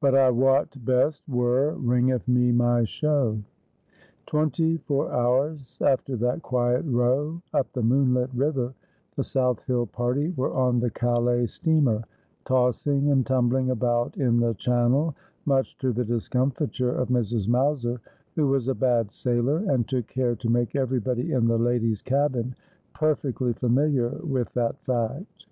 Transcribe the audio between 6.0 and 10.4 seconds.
that quiet row up the moonlit river, the South Hill party